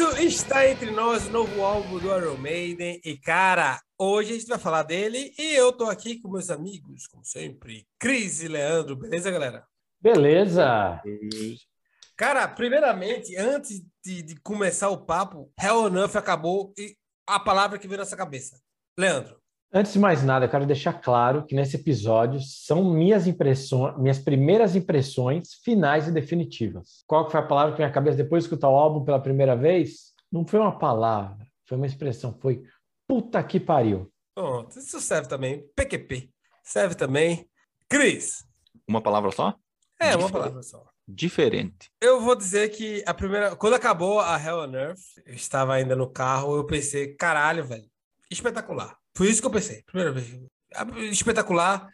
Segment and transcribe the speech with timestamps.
[0.00, 2.98] isso, está entre nós o novo álbum do Iron Maiden.
[3.04, 5.34] E, cara, hoje a gente vai falar dele.
[5.38, 8.96] E eu tô aqui com meus amigos, como sempre, Cris e Leandro.
[8.96, 9.66] Beleza, galera?
[10.00, 11.02] Beleza!
[12.16, 16.96] Cara, primeiramente, antes de, de começar o papo, Hell Earth acabou e
[17.26, 18.58] a palavra que veio na nossa cabeça.
[18.98, 19.38] Leandro.
[19.72, 24.18] Antes de mais nada, eu quero deixar claro que nesse episódio são minhas impressões, minhas
[24.18, 27.04] primeiras impressões finais e definitivas.
[27.06, 29.54] Qual que foi a palavra que na cabeça depois de escutar o álbum pela primeira
[29.54, 30.12] vez?
[30.30, 32.64] Não foi uma palavra, foi uma expressão, foi
[33.06, 34.10] puta que pariu.
[34.34, 35.64] Pronto, isso serve também.
[35.76, 36.28] PQP.
[36.64, 37.48] Serve também.
[37.88, 38.44] Cris.
[38.88, 39.54] Uma palavra só?
[40.00, 40.84] É, uma palavra só.
[41.06, 41.90] Diferente.
[42.00, 43.54] Eu vou dizer que a primeira.
[43.54, 47.88] Quando acabou a Hell on Earth, eu estava ainda no carro, eu pensei, caralho, velho,
[48.28, 48.99] espetacular.
[49.16, 49.82] Foi isso que eu pensei.
[49.82, 50.40] Primeira vez.
[51.10, 51.88] Espetacular,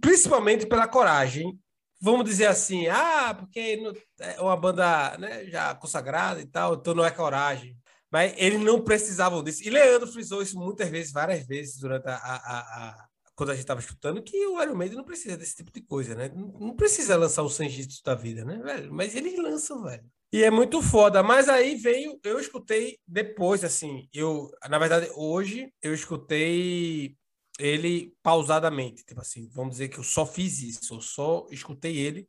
[0.00, 1.58] principalmente pela coragem.
[2.00, 3.78] Vamos dizer assim, ah, porque
[4.20, 7.76] é uma banda né, já consagrada e tal, então não é coragem.
[8.10, 9.62] Mas eles não precisavam disso.
[9.66, 13.64] E Leandro frisou isso muitas vezes, várias vezes, durante a, a, a quando a gente
[13.64, 16.30] estava escutando, que o Iron Maiden não precisa desse tipo de coisa, né?
[16.34, 18.92] Não, não precisa lançar o Sanjitsu da vida, né, velho?
[18.92, 20.04] Mas eles lançam, velho.
[20.34, 21.22] E é muito foda.
[21.22, 27.14] Mas aí veio, eu escutei depois, assim, eu, na verdade, hoje eu escutei
[27.56, 32.26] ele pausadamente, tipo assim, vamos dizer que eu só fiz isso, eu só escutei ele.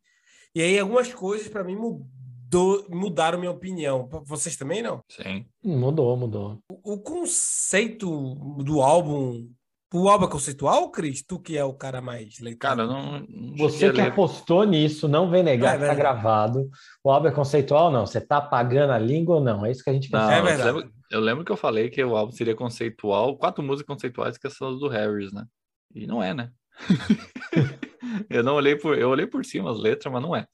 [0.54, 4.08] E aí algumas coisas para mim mudou, mudaram minha opinião.
[4.24, 5.04] Vocês também não?
[5.10, 5.44] Sim.
[5.64, 6.60] Mudou, mudou.
[6.72, 9.50] O, o conceito do álbum
[9.98, 11.24] o álbum é conceitual, Cris?
[11.24, 12.60] Tu que é o cara mais leitor.
[12.60, 13.20] Cara, não.
[13.28, 16.70] não Você que apostou nisso, não vem negar é, que tá gravado.
[17.04, 18.06] O álbum é conceitual ou não?
[18.06, 19.66] Você tá pagando a língua ou não?
[19.66, 20.34] É isso que a gente pensa.
[20.34, 20.70] É verdade.
[20.70, 24.38] Eu lembro, eu lembro, que eu falei que o álbum seria conceitual, quatro músicas conceituais
[24.38, 25.46] que são do Harris, né?
[25.94, 26.50] E não é, né?
[28.30, 28.98] eu não olhei por.
[28.98, 30.46] Eu olhei por cima as letras, mas não é.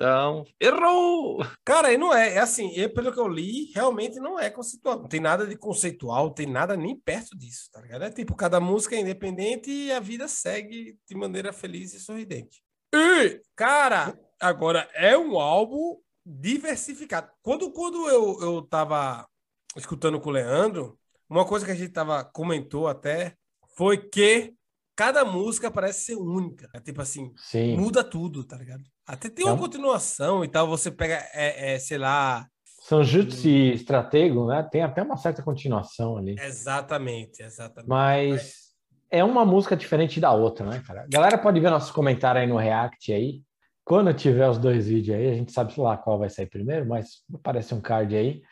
[0.00, 1.44] Então, errou!
[1.62, 2.36] Cara, e não é.
[2.36, 4.98] É assim, eu, pelo que eu li, realmente não é conceitual.
[4.98, 8.04] Não tem nada de conceitual, não tem nada nem perto disso, tá ligado?
[8.04, 12.62] É tipo, cada música é independente e a vida segue de maneira feliz e sorridente.
[12.94, 17.30] E, cara, agora é um álbum diversificado.
[17.42, 19.28] Quando, quando eu, eu tava
[19.76, 20.98] escutando com o Leandro,
[21.28, 23.34] uma coisa que a gente tava, comentou até
[23.76, 24.54] foi que
[24.96, 26.70] cada música parece ser única.
[26.72, 27.76] É tipo assim, Sim.
[27.76, 28.82] muda tudo, tá ligado?
[29.10, 29.58] Até tem uma é.
[29.58, 32.46] continuação e tal, você pega, é, é sei lá.
[32.82, 34.62] São Jutsu e Stratego, né?
[34.70, 36.36] Tem até uma certa continuação ali.
[36.38, 37.88] Exatamente, exatamente.
[37.88, 38.70] Mas
[39.10, 41.06] é uma música diferente da outra, né, cara?
[41.10, 43.42] galera pode ver nossos comentários aí no React aí.
[43.84, 47.24] Quando tiver os dois vídeos aí, a gente sabe lá qual vai sair primeiro, mas
[47.34, 48.42] aparece um card aí.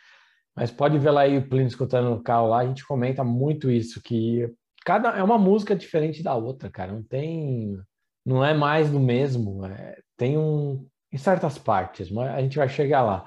[0.57, 3.71] Mas pode ver lá aí o Plínio escutando no carro lá, a gente comenta muito
[3.71, 4.53] isso, que
[4.85, 6.93] cada é uma música diferente da outra, cara.
[6.93, 7.79] Não tem.
[8.27, 9.65] Não é mais do mesmo.
[9.65, 13.25] É, tem um em certas partes, mas a gente vai chegar lá.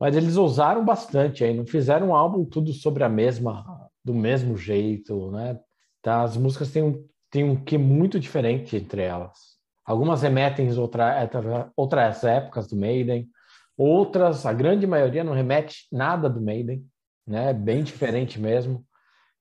[0.00, 4.56] Mas eles ousaram bastante aí, não fizeram um álbum tudo sobre a mesma, do mesmo
[4.56, 5.58] jeito, né?
[6.02, 9.38] Tá, as músicas têm um, têm um que muito diferente entre elas.
[9.84, 13.28] Algumas remetem outra, outras épocas do Maiden,
[13.76, 16.84] outras, a grande maioria não remete nada do Maiden,
[17.26, 17.52] né?
[17.52, 18.84] Bem diferente mesmo.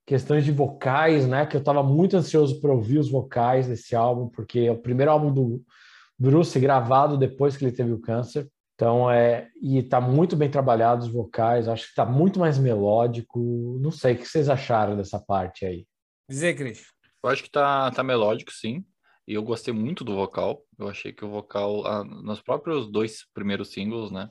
[0.05, 1.45] Questões de vocais, né?
[1.45, 5.11] Que eu estava muito ansioso para ouvir os vocais desse álbum, porque é o primeiro
[5.11, 5.63] álbum do,
[6.19, 8.49] Bruce gravado depois que ele teve o câncer.
[8.75, 13.77] Então, é, e tá muito bem trabalhado os vocais, acho que tá muito mais melódico.
[13.81, 15.85] Não sei, o que vocês acharam dessa parte aí?
[16.29, 16.85] Dizer, Cris.
[17.23, 18.85] Eu acho que tá, tá melódico, sim.
[19.27, 20.63] E eu gostei muito do vocal.
[20.77, 24.29] Eu achei que o vocal, ah, nos próprios dois primeiros singles, né?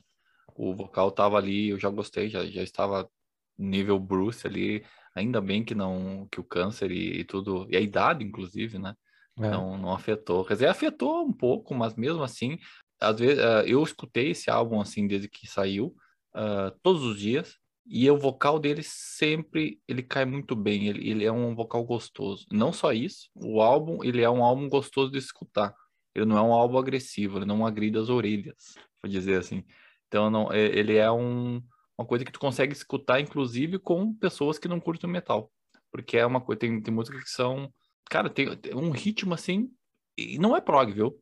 [0.54, 3.08] O vocal tava ali, eu já gostei, já, já estava
[3.56, 4.84] nível Bruce ali.
[5.14, 8.94] Ainda bem que não, que o câncer e, e tudo, e a idade, inclusive, né?
[9.38, 9.50] É.
[9.50, 10.44] Não, não afetou.
[10.44, 12.58] Quer dizer, afetou um pouco, mas mesmo assim,
[13.00, 15.94] às vezes uh, eu escutei esse álbum assim desde que saiu,
[16.34, 17.56] uh, todos os dias,
[17.86, 20.88] e o vocal dele sempre ele cai muito bem.
[20.88, 22.46] Ele, ele é um vocal gostoso.
[22.52, 25.74] Não só isso, o álbum ele é um álbum gostoso de escutar.
[26.14, 29.64] Ele não é um álbum agressivo, ele não agride as orelhas, vou dizer assim.
[30.08, 31.62] Então não, é, ele é um,
[31.96, 35.50] uma coisa que tu consegue escutar, inclusive com pessoas que não curtem metal,
[35.92, 37.72] porque é uma coisa tem, tem músicas que são
[38.08, 39.70] cara, tem, um ritmo assim,
[40.16, 41.18] e não é prog, viu?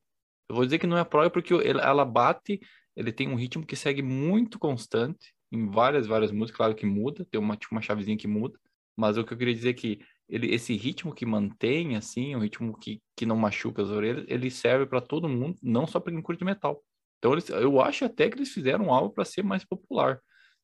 [0.48, 2.60] Eu vou dizer que não é prog porque ela bate,
[2.94, 7.26] ele tem um ritmo que segue muito constante em várias, várias músicas, claro que muda,
[7.30, 8.58] tem uma, tipo, uma chavezinha que muda,
[8.96, 12.40] mas o que eu queria dizer é que ele, esse ritmo que mantém, assim, um
[12.40, 16.12] ritmo que, que não machuca as orelhas, ele serve para todo mundo, não só para
[16.12, 16.82] quem curte metal.
[17.18, 20.20] Então, eles, eu acho até que eles fizeram algo para ser mais popular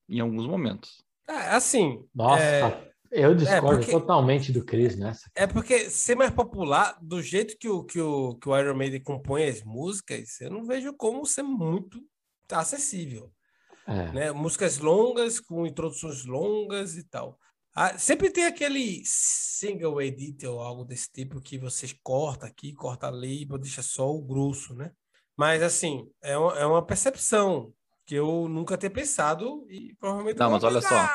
[0.08, 1.02] em alguns momentos.
[1.28, 2.04] É, assim.
[2.14, 2.91] Nossa, é...
[3.12, 5.30] Eu é, discordo é porque, totalmente do Chris nessa.
[5.34, 9.02] É porque ser mais popular, do jeito que o, que o, que o Iron Maiden
[9.02, 12.02] compõe as músicas, eu não vejo como ser muito
[12.50, 13.30] acessível.
[13.86, 14.12] É.
[14.12, 14.32] né?
[14.32, 17.38] Músicas longas, com introduções longas e tal.
[17.74, 23.08] Ah, sempre tem aquele single edit ou algo desse tipo que você corta aqui, corta
[23.08, 24.90] ali, deixa só o grosso, né?
[25.36, 27.72] Mas, assim, é uma, é uma percepção
[28.06, 31.08] que eu nunca tinha pensado e provavelmente Não, mas olha só.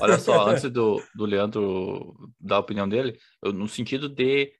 [0.00, 4.52] Olha só, antes do, do Leandro dar a opinião dele, eu, no sentido de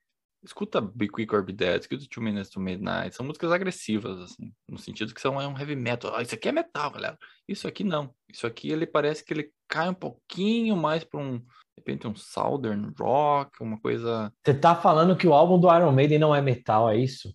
[0.44, 4.52] escuta Be Quick or Be Dead, escuta Two Minutes to Midnight, são músicas agressivas, assim,
[4.68, 6.14] no sentido que são é um heavy metal.
[6.14, 7.18] Ah, isso aqui é metal, galera.
[7.48, 8.14] Isso aqui não.
[8.30, 11.46] Isso aqui ele parece que ele cai um pouquinho mais para um, de
[11.78, 14.32] repente, um Southern Rock, uma coisa.
[14.44, 17.34] Você tá falando que o álbum do Iron Maiden não é metal, é isso?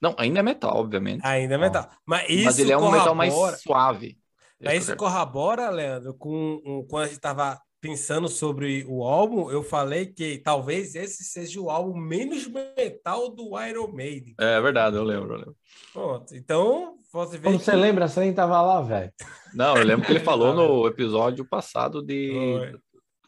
[0.00, 1.24] Não, ainda é metal, obviamente.
[1.24, 1.88] Ainda é metal.
[2.06, 4.17] Mas isso mas ele é um metal mais suave.
[4.60, 9.62] Mas isso corrobora, Leandro, com, com- quando a gente estava pensando sobre o álbum, eu
[9.62, 14.34] falei que talvez esse seja o álbum menos metal do Iron Maiden.
[14.40, 15.56] É verdade, eu lembro, eu lembro.
[15.92, 16.34] Pronto.
[16.34, 19.12] Então, você vê Como que- você lembra, você nem tava lá, velho.
[19.54, 20.52] Não, eu lembro que ele falou
[20.82, 22.32] no episódio passado de.
[22.58, 22.80] Foi.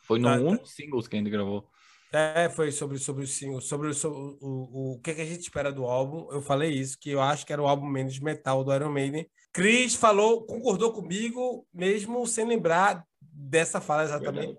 [0.03, 0.62] Foi no Tá, um tá.
[0.62, 1.65] dos singles que a gente gravou.
[2.12, 5.25] É, foi sobre, sobre o single, sobre, o- sobre o, o, o que, que a
[5.27, 6.27] gente espera do álbum.
[6.33, 9.27] Eu falei isso, que eu acho que era o álbum menos metal do Iron Maiden.
[9.53, 14.59] Chris falou, concordou comigo, mesmo sem lembrar dessa fala exatamente.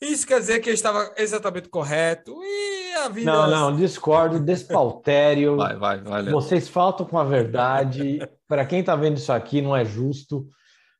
[0.00, 2.32] Isso quer dizer que eu estava exatamente correto.
[2.42, 3.32] E a vida.
[3.32, 5.56] Não, não, discordo, despautério.
[5.56, 6.32] Vai, vai, vai, Leandro.
[6.32, 8.20] Vocês faltam com a verdade.
[8.46, 10.46] Para quem tá vendo isso aqui, não é justo.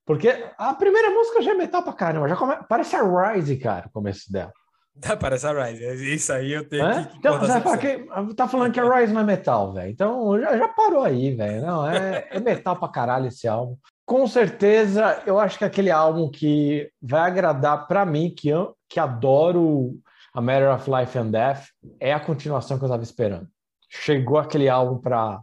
[0.04, 2.28] Porque a primeira música já é metal pra caramba.
[2.28, 2.56] Já come...
[2.68, 3.02] Parece a
[3.32, 4.52] Rise, cara, o começo dela.
[5.00, 6.14] Tá, parece a Rise.
[6.14, 7.16] Isso aí eu tenho que.
[7.18, 8.28] Então, concordar você fala 100%.
[8.28, 9.90] que, tá falando que a Rise não é metal, velho.
[9.90, 11.62] Então já, já parou aí, velho.
[11.64, 13.76] Não, é, é metal pra caralho esse álbum.
[14.04, 18.74] Com certeza, eu acho que é aquele álbum que vai agradar pra mim, que, eu,
[18.88, 20.00] que adoro
[20.32, 21.64] a Matter of Life and Death,
[22.00, 23.46] é a continuação que eu tava esperando.
[23.90, 25.40] Chegou aquele álbum pra.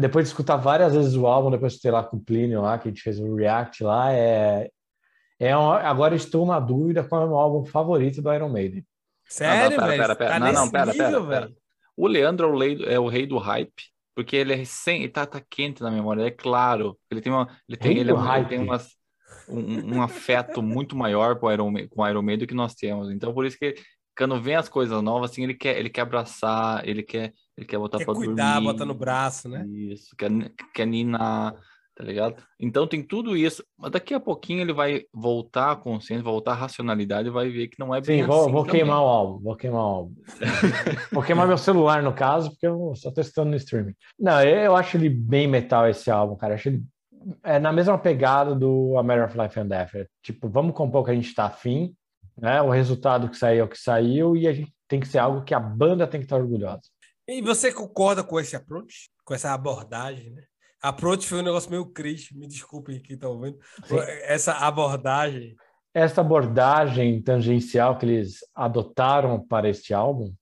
[0.00, 2.78] Depois de escutar várias vezes o álbum, depois de ter lá com o Plínio lá,
[2.78, 4.70] que a gente fez o React lá, é.
[5.38, 8.84] É um, agora estou na dúvida qual é o meu álbum favorito do Iron Maiden.
[9.28, 9.94] Sério, pera, velho?
[9.94, 10.34] pera, pera.
[10.34, 11.50] Tá Não, não, pera, pera, nível, pera.
[11.50, 11.56] velho?
[11.96, 13.72] O Leandro é o, lei- é o rei do hype,
[14.14, 16.98] porque ele é recém, ele tá, tá quente na memória, é claro.
[17.10, 18.96] Ele tem uma, ele tem, Rei ele, é um- ele tem umas-
[19.46, 22.74] um, um afeto muito maior com o Iron, com o Iron Maiden do que nós
[22.74, 23.10] temos.
[23.10, 23.74] Então, por isso que
[24.16, 27.78] quando vem as coisas novas, assim, ele quer, ele quer abraçar, ele quer, ele quer
[27.78, 28.62] botar Quer pra cuidar, dormir.
[28.62, 29.68] botar no braço, né?
[29.92, 30.30] Isso, quer,
[30.74, 31.54] quer ninar,
[31.98, 32.40] tá ligado?
[32.60, 36.54] Então tem tudo isso, mas daqui a pouquinho ele vai voltar à consciência, voltar à
[36.54, 39.42] racionalidade e vai ver que não é bem Sim, vou, assim vou queimar o álbum,
[39.42, 40.14] vou queimar o álbum.
[41.10, 43.96] vou queimar meu celular, no caso, porque eu só tô estando no streaming.
[44.16, 46.52] Não, eu, acho ele bem metal esse álbum, cara.
[46.52, 46.84] Eu acho ele
[47.42, 49.94] é na mesma pegada do A Matter of Life and Death.
[49.96, 51.92] É, tipo, vamos compor o que a gente tá afim,
[52.36, 52.62] né?
[52.62, 55.42] O resultado que saiu é o que saiu e a gente tem que ser algo
[55.42, 56.82] que a banda tem que estar orgulhosa.
[57.26, 59.10] E você concorda com esse approach?
[59.24, 60.44] Com essa abordagem, né?
[60.80, 63.58] Approach foi um negócio meio Chris, me desculpem quem tá ouvindo.
[63.84, 63.96] Sim.
[64.22, 65.56] Essa abordagem.
[65.92, 70.32] Essa abordagem tangencial que eles adotaram para este álbum,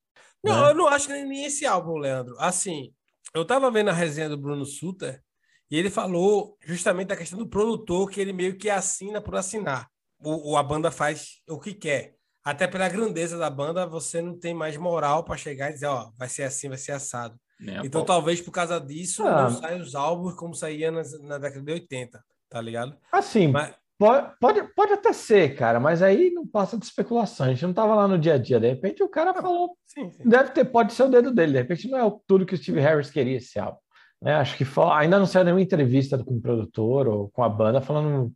[0.44, 0.71] Não, né?
[0.71, 2.35] eu não acho nem esse álbum, Leandro.
[2.38, 2.93] Assim,
[3.35, 5.23] eu tava vendo a resenha do Bruno Suter
[5.71, 9.88] e ele falou justamente da questão do produtor, que ele meio que assina por assinar.
[10.19, 12.15] O, o- a banda faz o que quer.
[12.44, 16.11] Até pela grandeza da banda, você não tem mais moral para chegar e dizer, ó,
[16.17, 17.37] vai ser assim, vai ser assado.
[17.58, 19.43] Nem a Então, talvez por causa disso, Ah.
[19.44, 22.97] não saiam os álbuns como saía nas- na década de 80, tá ligado?
[23.12, 27.47] assim, Mas, Pode, pode, pode até ser, cara, mas aí não passa de especulação.
[27.47, 28.61] A gente não estava lá no dia a dia.
[28.61, 30.23] De repente o cara falou, sim, sim.
[30.28, 31.52] deve ter, pode ser o dedo dele.
[31.52, 33.78] De repente não é o- tudo que o Steve Harris queria esse álbum.
[34.21, 34.35] né?
[34.35, 37.81] acho que fal- ainda não saiu nenhuma entrevista com o produtor ou com a banda
[37.83, 38.31] falando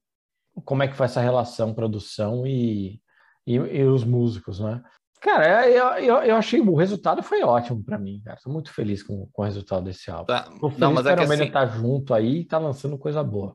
[0.64, 3.00] como é que foi essa relação produção e,
[3.46, 4.82] e, e os músicos, né?
[5.20, 8.38] Cara, eu, eu, eu achei o resultado foi ótimo para mim, cara.
[8.42, 10.26] Tô muito feliz com, com o resultado desse álbum.
[10.26, 10.44] Tá.
[10.44, 13.54] Tô feliz Não, mas é que assim, tá junto aí e tá lançando coisa boa.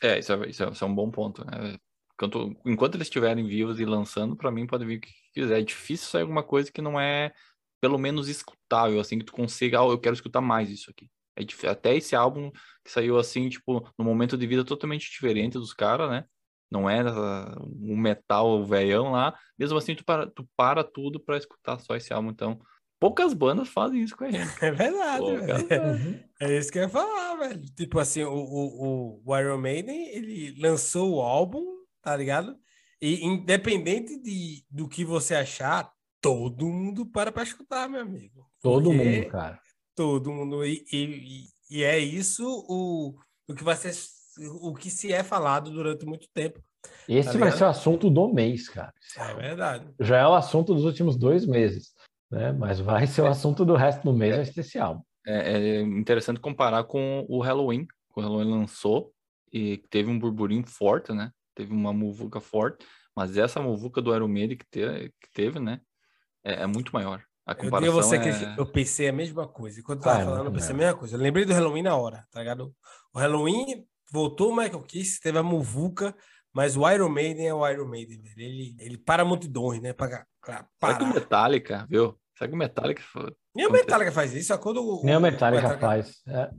[0.00, 1.76] é, isso é, isso é, isso é um bom ponto, né?
[2.14, 5.58] Enquanto, enquanto eles estiverem vivos e lançando, pra mim pode vir o que quiser.
[5.58, 7.32] É difícil sair alguma coisa que não é,
[7.80, 11.10] pelo menos, escutável, assim, que tu consiga, ah, eu quero escutar mais isso aqui.
[11.36, 12.50] É até esse álbum
[12.84, 16.24] que saiu assim, tipo, num momento de vida totalmente diferente dos caras, né?
[16.72, 17.12] Não era
[17.78, 19.38] um metal velhão lá.
[19.58, 22.30] Mesmo assim, tu para, tu para tudo pra escutar só esse álbum.
[22.30, 22.58] Então,
[22.98, 24.50] poucas bandas fazem isso com a gente.
[24.64, 26.24] É verdade, bandas.
[26.40, 27.60] É isso que eu ia falar, velho.
[27.76, 31.62] Tipo assim, o, o, o Iron Maiden, ele lançou o álbum,
[32.00, 32.56] tá ligado?
[33.00, 38.48] E independente de, do que você achar, todo mundo para pra escutar, meu amigo.
[38.62, 39.60] Todo Porque mundo, cara.
[39.94, 40.64] Todo mundo.
[40.64, 43.14] E, e, e é isso o,
[43.46, 43.92] o que vai ser
[44.60, 46.62] o que se é falado durante muito tempo.
[47.08, 48.92] Esse Tá vai ser o assunto do mês, cara.
[49.16, 49.86] É verdade.
[50.00, 51.92] Já é o assunto dos últimos dois meses,
[52.30, 52.52] né?
[52.52, 55.02] Mas vai ser o assunto do resto do mês, esse álbum.
[55.26, 57.86] É, é interessante comparar com o Halloween.
[58.14, 59.12] O Halloween lançou
[59.52, 61.30] e teve um burburinho forte, né?
[61.54, 62.84] Teve uma muvuca forte,
[63.14, 65.80] mas essa muvuca do Iron Maiden que, te, que teve, né?
[66.42, 67.22] É, é, muito maior.
[67.44, 68.18] A comparação eu você é...
[68.54, 69.80] que eu pensei a mesma coisa.
[69.80, 71.16] Enquanto eu tava ah, falando, eu pensei a mesma coisa.
[71.16, 72.74] Eu lembrei do Halloween na hora, tá ligado?
[73.12, 76.14] O Halloween voltou o Michael Kiss, teve a muvuca,
[76.52, 78.40] mas o Iron Maiden é o Iron Maiden, velho.
[78.40, 79.92] Ele, ele para multidões, né?
[79.92, 80.98] Pra, pra parar.
[80.98, 82.18] Sabe o Metallica, viu?
[82.38, 83.02] Sabe que o Metallica...
[83.54, 85.02] Nem o Metallica faz isso, só quando...
[85.02, 86.50] Nem o Metallica, Metallica faz, é.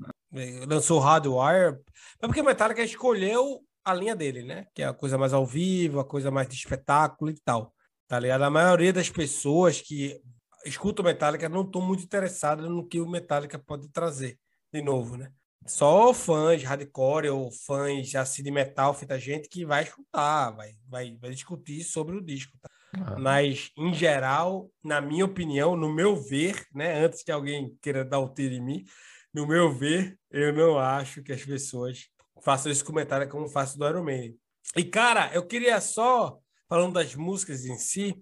[0.65, 1.79] Lançou o Hardwire,
[2.19, 4.65] mas porque o Metallica escolheu a linha dele, né?
[4.74, 7.74] Que é a coisa mais ao vivo, a coisa mais de espetáculo e tal.
[8.07, 8.43] Tá ligado?
[8.43, 10.19] A maioria das pessoas que
[10.65, 14.39] escutam Metallica não estão muito interessadas no que o Metallica pode trazer
[14.72, 15.31] de novo, né?
[15.65, 21.17] Só fãs hardcore ou fãs assim de metal, feita gente que vai escutar, vai, vai,
[21.20, 22.58] vai discutir sobre o disco.
[22.62, 22.70] Tá?
[22.96, 23.15] Ah.
[23.17, 28.20] Mas, em geral, na minha opinião, no meu ver, né, antes que alguém queira dar
[28.20, 28.86] o um tiro em mim,
[29.34, 32.08] no meu ver, eu não acho que as pessoas
[32.43, 34.34] façam esse comentário como faço do Iron Man.
[34.75, 36.38] E, cara, eu queria só,
[36.70, 38.15] falando das músicas em si,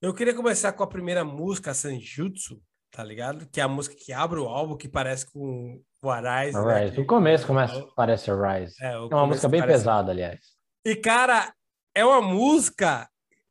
[0.00, 2.62] eu queria começar com a primeira música, Sanjutsu,
[2.94, 3.46] tá ligado?
[3.50, 6.56] Que é a música que abre o álbum, que parece com o Arise.
[6.64, 6.90] Né?
[6.92, 7.00] Que...
[7.00, 8.76] O começo começa, parece Arise.
[8.80, 9.78] É, é uma música bem parece...
[9.78, 10.38] pesada, aliás.
[10.86, 11.52] E, cara,
[11.92, 13.08] é uma música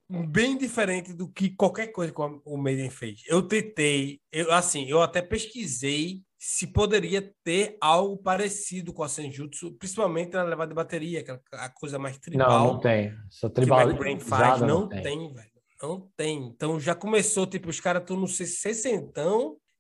[0.10, 3.22] bem diferente do que qualquer coisa que o Maiden fez.
[3.28, 9.74] Eu tentei, eu, assim, eu até pesquisei se poderia ter algo parecido com a Senjutsu,
[9.74, 12.50] principalmente na levada de bateria, que é a coisa mais tribal.
[12.50, 13.14] Não, não tem.
[13.30, 15.02] Essa tribal que faz, não, não tem.
[15.02, 15.53] tem, velho.
[15.82, 16.48] Não tem.
[16.48, 19.22] Então já começou, tipo, os caras estão no 60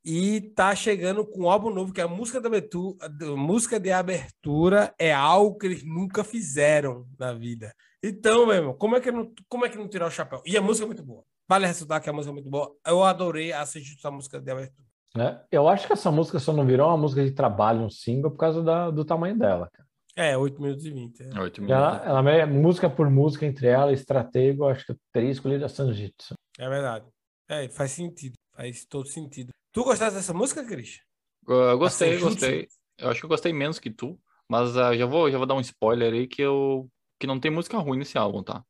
[0.06, 3.08] e tá chegando com um álbum novo, que é a música, da abertura,
[3.38, 7.74] música de abertura é algo que eles nunca fizeram na vida.
[8.04, 10.42] Então, meu irmão, como é que não, como é que não tirar o chapéu?
[10.46, 11.24] E a música é muito boa.
[11.48, 12.76] Vale ressaltar que a música é muito boa.
[12.86, 14.88] Eu adorei assistir essa música de abertura.
[15.16, 18.32] É, eu acho que essa música só não virou uma música de trabalho, um single,
[18.32, 19.70] por causa da, do tamanho dela.
[20.15, 21.22] É, 8 minutos e 20.
[21.22, 21.39] É.
[21.39, 21.70] 8 minutos.
[21.70, 25.65] Ela, ela, é música por música entre ela e Stratego, acho que eu teria escolhido
[25.65, 26.36] a Sanjitsu.
[26.60, 27.05] É verdade.
[27.50, 28.34] É, faz sentido.
[28.55, 29.50] Faz todo sentido.
[29.72, 31.00] Tu gostaste dessa música, Cris?
[31.48, 32.67] Uh, gostei, gostei.
[32.98, 35.55] Eu acho que eu gostei menos que tu, mas uh, já, vou, já vou dar
[35.55, 36.88] um spoiler aí que eu
[37.20, 38.63] que não tem música ruim nesse álbum, tá?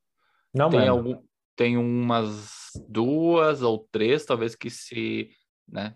[0.53, 0.95] Não tem mesmo.
[0.95, 1.23] algum
[1.55, 5.29] tem umas duas ou três, talvez que se,
[5.67, 5.95] né,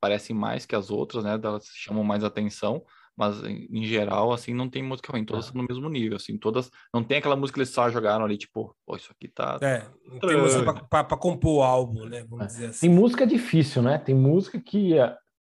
[0.00, 1.38] parecem mais que as outras, né?
[1.42, 2.84] Elas chamam mais atenção,
[3.16, 6.70] mas em geral, assim, não tem música ruim, todas estão no mesmo nível, assim, todas,
[6.92, 9.58] não tem aquela música que eles só jogaram ali, tipo, pô, isso aqui tá...
[9.62, 12.46] É, não tem música pra, pra, pra, compor o álbum, né, vamos é.
[12.46, 12.86] dizer assim.
[12.86, 15.16] Tem música difícil, né, tem música que, eh,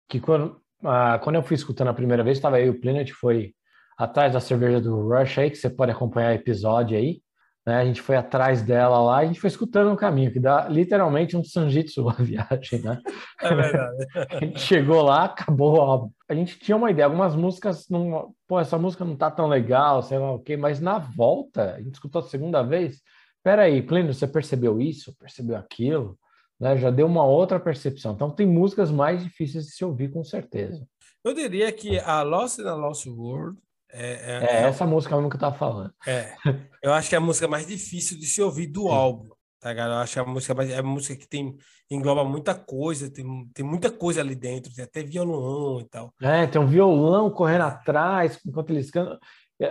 [0.07, 3.53] que quando, ah, quando eu fui escutando a primeira vez, estava aí o Planet, foi
[3.97, 7.21] atrás da cerveja do Rush aí, que você pode acompanhar o episódio aí,
[7.67, 7.81] né?
[7.81, 10.69] A gente foi atrás dela lá e a gente foi escutando no caminho, que dá
[10.69, 13.01] literalmente um sanjitsu a viagem, né?
[13.41, 14.07] É verdade.
[14.31, 16.11] a gente chegou lá, acabou o álbum.
[16.29, 20.01] A gente tinha uma ideia, algumas músicas, não, pô, essa música não tá tão legal,
[20.01, 23.01] sei lá o quê, mas na volta, a gente escutou a segunda vez,
[23.43, 25.13] peraí, Plínio, você percebeu isso?
[25.17, 26.17] Percebeu aquilo?
[26.57, 26.77] Né?
[26.77, 28.13] Já deu uma outra percepção.
[28.13, 30.87] Então tem músicas mais difíceis de se ouvir, com certeza.
[31.21, 33.59] Eu diria que a Lost in a Lost World
[33.91, 35.93] é, é, é, essa música mesmo que eu tava falando.
[36.05, 36.33] É.
[36.81, 38.93] Eu acho que é a música mais difícil de se ouvir do Sim.
[38.93, 39.29] álbum.
[39.59, 39.93] Tá, cara?
[39.93, 41.55] Eu acho que é a música, mais, é a música que tem,
[41.89, 46.13] engloba muita coisa, tem, tem muita coisa ali dentro, tem até violão e tal.
[46.21, 49.17] É, tem um violão correndo atrás enquanto eles cantam.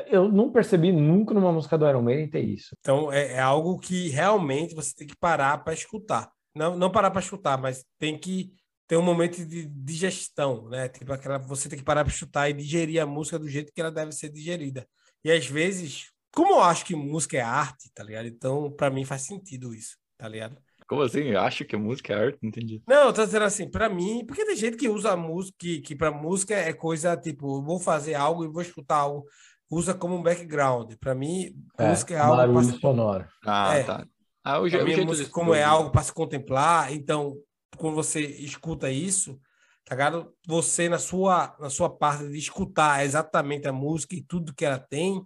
[0.09, 2.75] Eu não percebi nunca numa música do Iron Maiden ter isso.
[2.81, 6.29] Então é, é algo que realmente você tem que parar para escutar.
[6.57, 8.53] Não, não parar para escutar, mas tem que
[8.87, 10.89] tem um momento de digestão, né?
[10.89, 13.81] Tipo aquela você tem que parar para chutar e digerir a música do jeito que
[13.81, 14.87] ela deve ser digerida.
[15.25, 18.27] E às vezes, como eu acho que música é arte, tá ligado?
[18.27, 20.57] Então, para mim faz sentido isso, tá ligado?
[20.87, 21.21] Como assim?
[21.23, 22.39] Eu acho que música é arte?
[22.41, 22.81] Não entendi.
[22.87, 25.97] Não, eu tô dizendo assim, para mim, porque tem gente que usa música, que, que
[25.97, 29.27] para música é coisa tipo, vou fazer algo e vou escutar algo,
[29.69, 30.95] usa como um background.
[31.01, 32.37] Para mim, é, música é algo.
[32.37, 32.79] Barulho pra...
[32.79, 33.29] sonoro.
[33.45, 33.83] Ah, é.
[33.83, 34.07] tá.
[34.45, 37.37] Ah, eu já, mim, música, como é algo para se contemplar, então
[37.77, 39.41] quando você escuta isso,
[39.85, 40.33] tá ligado?
[40.47, 44.79] Você, na sua, na sua parte de escutar exatamente a música e tudo que ela
[44.79, 45.23] tem,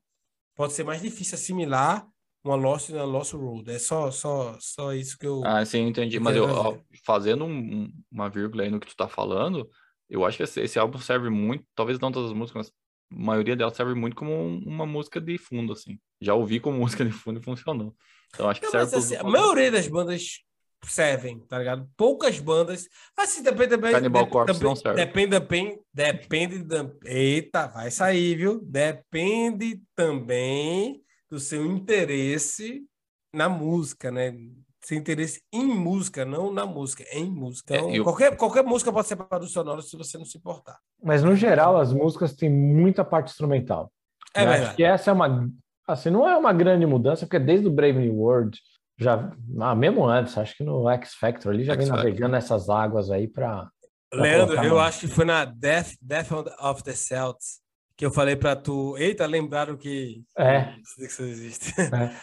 [0.55, 2.07] pode ser mais difícil assimilar
[2.45, 3.71] uma Lost e uma Lost Road.
[3.71, 5.43] É só, só, só isso que eu.
[5.45, 6.19] Ah, sim, entendi.
[6.19, 9.69] Mas eu, ó, fazendo um, uma vírgula aí no que tu tá falando,
[10.09, 12.67] eu acho que esse, esse, álbum serve muito, talvez não todas as músicas,
[13.11, 15.99] mas a maioria delas serve muito como um, uma música de fundo, assim.
[16.21, 17.95] Já ouvi como música de fundo e funcionou.
[18.35, 18.97] Então acho que não, serve.
[18.97, 20.41] Assim, a maioria das bandas
[20.87, 21.89] servem, tá ligado?
[21.97, 22.89] Poucas bandas.
[23.17, 23.95] Assim, depende, depende.
[23.95, 25.05] Cannibal Corpse não serve.
[25.05, 26.91] Depende, depende, depende da.
[27.05, 28.61] Eita, vai sair, viu?
[28.63, 32.85] Depende também do seu interesse
[33.33, 34.35] na música, né?
[34.83, 37.77] Seu interesse em música, não na música, em música.
[37.77, 38.05] Então, é, eu...
[38.05, 40.79] qualquer, qualquer música pode ser para sonoro se você não se importar.
[41.03, 43.93] Mas, no geral, as músicas têm muita parte instrumental.
[44.35, 44.67] É Eu verdade.
[44.67, 45.51] Acho que essa é uma.
[45.87, 48.59] Assim, não é uma grande mudança, porque desde o Brave New World,
[49.01, 52.69] já, ah, mesmo antes, acho que no X Factor ali já vem X navegando nessas
[52.69, 53.69] águas aí para.
[54.13, 57.61] Leandro, eu acho que foi na Death, Death of the Celts
[58.01, 58.97] que eu falei pra tu.
[58.97, 60.23] Eita, lembraram que.
[60.39, 60.73] É.
[60.97, 61.75] que isso existe.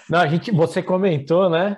[0.10, 1.77] Não, a gente, você comentou, né?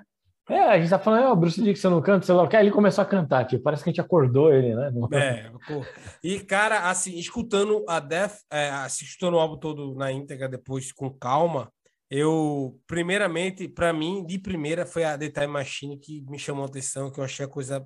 [0.50, 2.64] É, a gente tá falando, ó, Bruce Dixon não canta, sei lá o que, aí
[2.64, 4.92] ele começou a cantar, tipo, parece que a gente acordou ele, né?
[5.12, 5.86] É, pô.
[6.24, 10.94] E, cara, assim, escutando a Death, é, assim, escutando o álbum todo na íntegra depois
[10.94, 11.70] com calma,
[12.10, 16.68] eu, primeiramente, pra mim, de primeira, foi a The Time Machine que me chamou a
[16.68, 17.86] atenção, que eu achei a coisa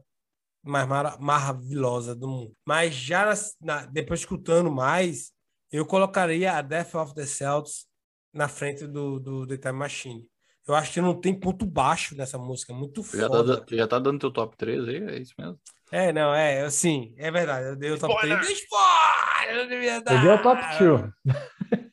[0.64, 2.54] mais mara- maravilhosa do mundo.
[2.66, 5.32] Mas já nas- na- depois escutando mais,
[5.72, 7.86] eu colocaria a Death of the Celts
[8.34, 10.26] na frente do, do The Time Machine.
[10.66, 13.62] Eu acho que não tem ponto baixo nessa música, é muito Tu já, tá, foda.
[13.66, 15.04] tu já tá dando teu top 3 aí?
[15.04, 15.60] É isso mesmo?
[15.92, 17.68] É, não, é, assim, é verdade.
[17.68, 18.50] Eu dei o top 3.
[18.50, 19.58] Spoiler!
[19.60, 21.12] Eu dei o top 2.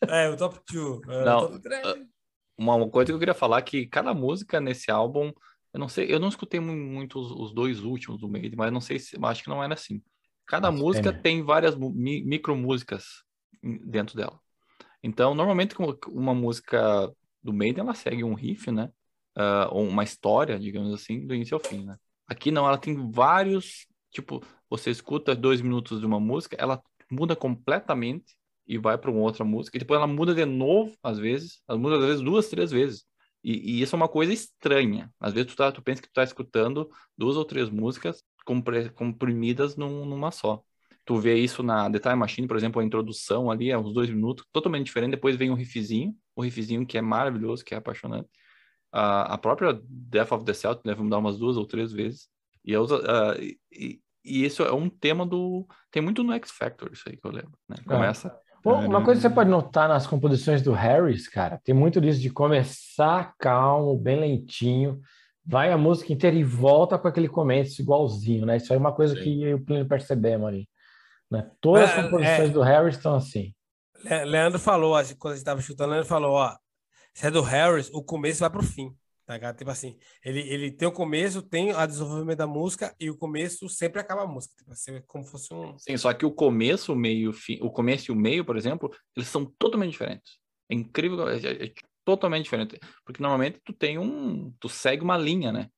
[0.08, 1.00] É, o top 2.
[1.08, 1.82] É, Não, o top 3.
[2.60, 5.32] Uma coisa que eu queria falar é que cada música nesse álbum,
[5.72, 8.72] eu não sei, eu não escutei mu- muito os, os dois últimos do Maiden, mas
[8.72, 10.02] não sei se, acho que não era assim.
[10.46, 11.22] Cada Nossa, música é, né?
[11.22, 13.24] tem várias mu- mi- micro músicas
[13.62, 14.38] dentro dela.
[15.02, 15.74] Então, normalmente
[16.08, 17.12] uma música
[17.42, 18.90] do Maiden ela segue um riff, né?
[19.34, 21.96] Ah, ou uma história, digamos assim, do início ao fim, né?
[22.26, 27.34] Aqui não, ela tem vários, tipo, você escuta dois minutos de uma música, ela muda
[27.36, 28.36] completamente
[28.72, 31.78] e vai para uma outra música, e depois ela muda de novo, às vezes, ela
[31.78, 33.04] muda às vezes duas, três vezes.
[33.42, 35.10] E, e isso é uma coisa estranha.
[35.18, 38.90] Às vezes tu, tá, tu pensa que tu tá escutando duas ou três músicas compre-
[38.90, 40.62] comprimidas num- numa só.
[41.04, 44.08] Tu vê isso na The Time Machine, por exemplo, a introdução ali, é uns dois
[44.10, 45.12] minutos, totalmente diferente.
[45.12, 48.28] Depois vem um riffzinho, o riffzinho que é maravilhoso, que é apaixonante.
[48.92, 52.28] A, a própria Death of the Celtic deve mudar umas duas ou três vezes.
[52.64, 55.66] E, eu, ah, e, e- e isso é um tema do.
[55.90, 57.58] Tem muito no X Factor, isso aí que eu lembro.
[57.66, 57.76] Né?
[57.86, 58.28] Começa.
[58.62, 62.20] Pô, uma coisa que você pode notar nas composições do Harris, cara, tem muito disso
[62.20, 65.00] de começar calmo, bem lentinho,
[65.44, 68.58] vai a música inteira e volta com aquele começo igualzinho, né?
[68.58, 69.22] Isso aí é uma coisa Sim.
[69.22, 70.68] que eu e o Plínio percebemos ali.
[71.30, 71.48] Né?
[71.60, 72.52] Todas as É, composições é.
[72.52, 73.54] do Harris estão assim.
[74.04, 76.54] Le- Leandro falou, quando a gente tava chutando, Leandro falou: ó,
[77.14, 78.94] se é do Harris, o começo vai pro fim.
[79.30, 79.56] Tá ligado?
[79.56, 83.68] Tipo assim, ele, ele tem o começo, tem o desenvolvimento da música e o começo
[83.68, 84.56] sempre acaba a música.
[84.56, 85.78] Tipo assim, é como fosse um.
[85.78, 89.28] Sim, só que o começo, o meio, o começo e o meio, por exemplo, eles
[89.28, 90.32] são totalmente diferentes.
[90.68, 91.72] É incrível, é, é- é
[92.04, 92.76] totalmente diferente.
[93.04, 95.68] Porque normalmente tu tem um, tu segue uma linha, né?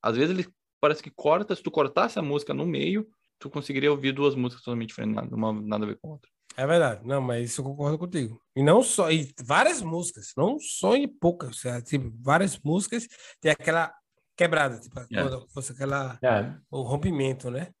[0.00, 0.48] Às vezes ele
[0.80, 3.08] parece que corta, se tu cortasse a música no meio,
[3.40, 6.30] tu conseguiria ouvir duas músicas totalmente diferentes, uma, nada a ver com a outra.
[6.60, 8.38] É verdade, não, mas isso eu concordo contigo.
[8.54, 13.08] E não só, e várias músicas, não só em poucas, é, tipo, várias músicas
[13.40, 13.90] tem aquela
[14.36, 17.72] quebrada, tipo, quando fosse aquela, É, o rompimento, né?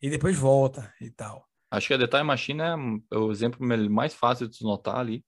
[0.00, 1.48] E depois volta e tal.
[1.68, 2.74] Acho que a The Time Machine é
[3.10, 3.58] é o exemplo
[3.90, 5.24] mais fácil de notar ali.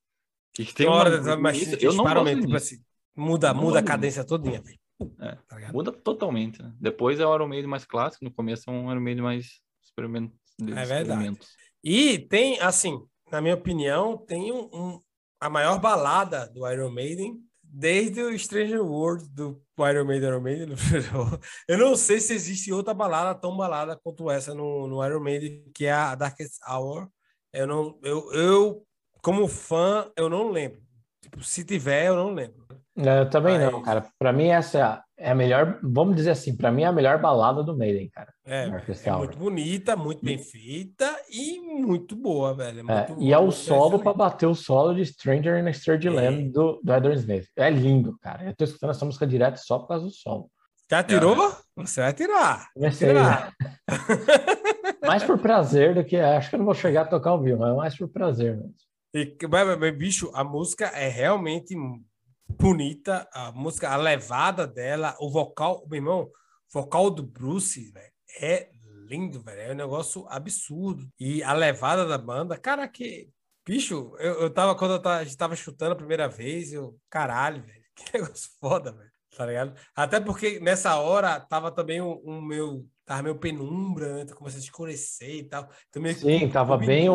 [0.55, 2.77] Que Tem uma hora da Machine eu não gosto tipo assim,
[3.16, 4.79] muda, Não muda a cadência todinha, velho.
[5.18, 5.73] É, Tá?
[5.73, 6.73] Muda totalmente, né?
[6.79, 10.33] Depois é o Iron Maiden mais clássico, no começo é um Iron Maiden mais experimento,
[10.61, 11.37] É verdade.
[11.83, 15.01] E tem, assim, na minha opinião, tem um, um-
[15.40, 20.69] a maior balada do Iron Maiden desde o Stranger World do Iron Maiden, Iron Maiden.
[21.69, 25.64] Eu não sei se existe outra balada tão balada quanto essa no, no Iron Maiden,
[25.75, 27.09] que é a Darkest Hour.
[27.53, 28.83] Eu não, eu, eu
[29.23, 30.81] como fã, eu não lembro.
[31.23, 32.66] Tipo, se tiver, eu não lembro.
[32.97, 34.07] É, eu também não, Mas- cara.
[34.19, 36.93] Pra mim, essa é a- é a melhor, vamos dizer assim, pra mim é a
[36.93, 38.33] melhor balada do Maiden, cara.
[38.45, 38.64] É,
[39.05, 42.79] é muito bonita, muito bem feita e muito boa, velho.
[42.79, 45.66] É É, muito- e é o muito solo para bater o solo de Stranger in
[45.66, 46.11] a Strange É.
[46.11, 47.47] Land do, do Adam Smith.
[47.57, 48.45] É lindo, cara.
[48.45, 50.51] Eu tô escutando essa música direto só por causa do solo.
[50.90, 51.37] Já tirou?
[51.77, 52.69] Você vai tirar.
[52.75, 53.53] Comecei, Tirar.
[55.07, 57.59] mais por prazer do que acho que eu não vou chegar a tocar ao vivo,
[57.61, 58.75] mas mais por prazer mesmo.
[59.14, 61.75] E, mas, bicho, a música é realmente
[62.49, 66.31] bonita, a música, a levada dela, o vocal, meu irmão, o
[66.81, 68.69] vocal do Bruce, velho, é
[69.11, 71.09] lindo, velho, é um negócio absurdo.
[71.18, 73.29] E a levada da banda, cara, que,
[73.66, 76.96] bicho, eu, eu tava, quando eu tava, a gente tava chutando a primeira vez, eu,
[77.11, 79.75] caralho, velho, que negócio foda, velho, tá ligado?
[79.96, 84.62] Até porque nessa hora tava também um, um meu, tava meio penumbra, né, comecei a
[84.62, 85.68] escurecer e tal.
[85.88, 87.09] Então, meio que Sim, tava bem.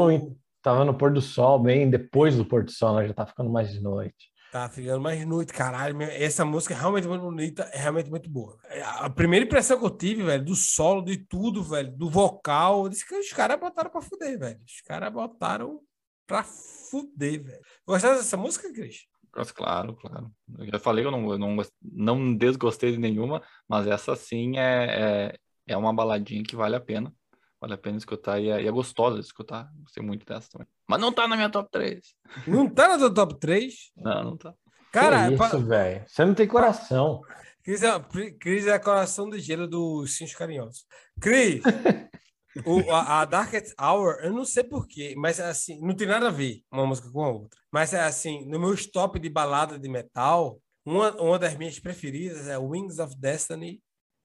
[0.62, 3.08] Tava no pôr do sol, bem depois do pôr do sol, né?
[3.08, 4.32] Já tá ficando mais de noite.
[4.56, 6.02] Tá ficando mais noite, caralho.
[6.02, 8.58] Essa música é realmente muito bonita, é realmente muito boa.
[9.02, 12.90] A primeira impressão que eu tive, velho, do solo, de tudo, velho, do vocal, eu
[12.90, 14.58] disse que os caras botaram pra fuder, velho.
[14.66, 15.82] Os caras botaram
[16.26, 17.62] pra fuder, velho.
[17.86, 19.06] Gostaram dessa música, Cris?
[19.54, 20.32] Claro, claro.
[20.58, 24.58] Eu já falei que eu não, eu não, não desgostei de nenhuma, mas essa sim
[24.58, 27.14] é, é, é uma baladinha que vale a pena.
[27.60, 29.70] Vale a pena escutar e é, e é gostosa de escutar.
[29.82, 30.68] Gostei muito dessa também.
[30.88, 32.00] Mas não tá na minha top 3.
[32.48, 33.92] Não tá na tua top 3?
[33.98, 34.54] Não, não tá.
[34.92, 36.04] Cara, que isso, velho.
[36.08, 37.22] Você não tem coração.
[37.64, 38.00] Cris é,
[38.40, 40.86] Cris é coração do gelo dos Cinhos Carinhosos.
[41.20, 41.62] Cris,
[42.66, 46.32] o- a, a Darkest Hour, eu não sei porquê, mas assim, não tem nada a
[46.32, 47.60] ver uma música com a outra.
[47.72, 52.48] Mas é assim, no meu top de balada de metal, uma, uma das minhas preferidas
[52.48, 53.82] é Wings of Destiny,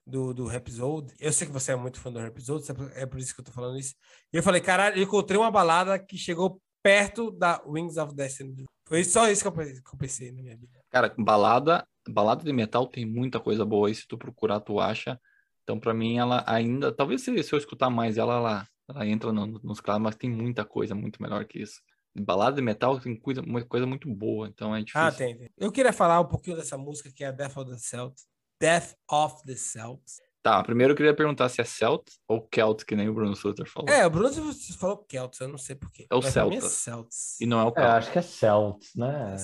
[0.07, 1.15] do, do Rhapsody.
[1.19, 3.53] Eu sei que você é muito fã do Rhapsody, é por isso que eu tô
[3.53, 3.95] falando isso.
[4.33, 8.65] E eu falei, caralho, eu encontrei uma balada que chegou perto da Wings of Destiny.
[8.87, 10.81] Foi só isso que eu, que eu pensei na minha vida.
[10.91, 15.21] Cara, balada, balada de metal tem muita coisa boa aí, se tu procurar, tu acha.
[15.63, 16.91] Então, pra mim, ela ainda.
[16.91, 20.29] Talvez se, se eu escutar mais ela, ela, ela entra no- nos clássicos, mas tem
[20.31, 21.81] muita coisa muito melhor que isso.
[22.19, 25.01] Balada de metal tem coisa, uma coisa muito boa, então é difícil.
[25.01, 25.49] Ah, tem, tem.
[25.57, 28.27] Eu queria falar um pouquinho dessa música que é Death of the Celts.
[28.61, 30.21] Death of the Celts.
[30.43, 33.69] Tá, primeiro eu queria perguntar se é Celt ou Celt, que nem o Bruno Sutter
[33.71, 33.91] falou.
[33.91, 36.07] É, o Bruno você falou Celts, eu não sei porquê.
[36.11, 36.61] É o mim Celta.
[36.63, 37.41] Celts.
[37.41, 37.87] E não é o É, Celt.
[37.99, 39.37] acho que é Celts, né?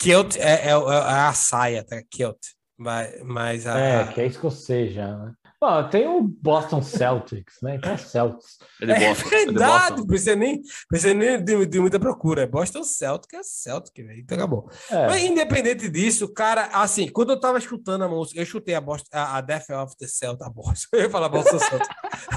[0.00, 2.02] Kilt é, é, é a saia, tá?
[2.10, 2.38] Kilt.
[2.76, 5.32] Mas, mas a, É, a- que é escocês já, né?
[5.62, 7.74] Bom, tem o Boston Celtics, né?
[7.74, 8.58] Então é Celtics.
[8.80, 9.28] É É Boston.
[9.28, 10.06] é verdade, Boston.
[10.06, 12.42] precisa nem, precisa nem de, de muita procura.
[12.42, 14.20] É Boston Celtic, é Celtic, velho.
[14.20, 14.70] Então acabou.
[14.90, 18.80] É, Mas independente disso, cara, assim, quando eu tava escutando a música, eu chutei a,
[18.80, 20.88] Boston, a, a Death of the Celtic, a Boston.
[20.96, 21.90] Eu ia falar Boston Celtic.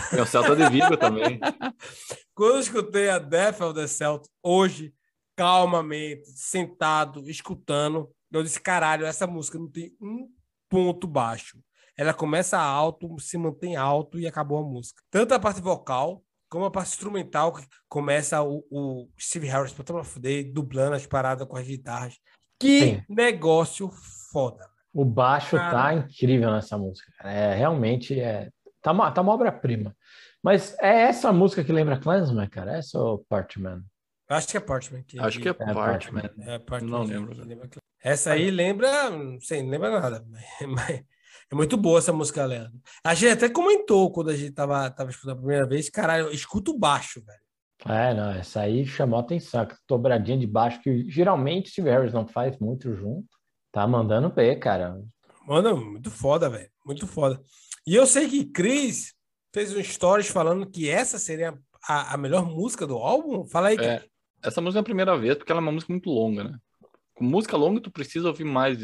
[0.09, 1.39] Tem o Celta de Vigo também.
[2.36, 4.93] Quando eu escutei a Death of the Celtic hoje,
[5.36, 10.27] calmamente, sentado, escutando, eu disse, caralho, essa música não tem um
[10.69, 11.57] ponto baixo.
[11.97, 15.01] Ela começa alto, se mantém alto e acabou a música.
[15.12, 19.99] Tanto a parte vocal, como a parte instrumental, que começa o, o Steve Harris, Bottom
[19.99, 22.15] of Day, dublando as paradas com as guitarras.
[22.60, 23.03] Que Sim.
[23.10, 23.89] negócio
[24.32, 24.67] foda.
[24.93, 25.71] o baixo Cara.
[25.71, 27.12] tá incrível nessa música.
[27.17, 27.32] cara.
[27.32, 28.49] É realmente é
[28.82, 29.95] tá uma, tá uma obra-prima.
[30.43, 32.77] Mas é essa música que lembra Clansman, cara?
[32.77, 33.82] Essa ou Parchman?
[34.29, 35.03] Eu Acho que é Parchman.
[35.03, 36.21] Que, Acho que é Parchman.
[36.21, 36.32] Parchman.
[36.41, 37.36] É, Não lembro,
[38.01, 40.25] Essa aí lembra, não sei, não lembra nada.
[40.67, 41.03] mas
[41.53, 42.81] é muito boa essa música, Leandro.
[43.03, 46.71] A gente até comentou quando a gente tava, tava escutando a primeira vez, caralho, escuta
[46.71, 47.43] o baixo, velho.
[47.85, 52.57] É, não, essa aí chamou atenção, dobradinha de baixo que geralmente Steve Harris não faz
[52.57, 53.27] muito junto.
[53.71, 54.99] Tá mandando ver, cara.
[55.45, 56.69] Mano, muito foda, velho.
[56.83, 57.39] Muito foda.
[57.85, 59.13] E eu sei que Chris
[59.53, 63.45] fez um stories falando que essa seria a, a melhor música do álbum.
[63.45, 64.03] Fala aí, É,
[64.43, 66.57] essa música é a primeira vez porque ela é uma música muito longa, né?
[67.13, 68.79] Com música longa, tu precisa ouvir mais